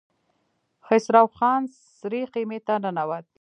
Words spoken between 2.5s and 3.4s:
ته ننوت.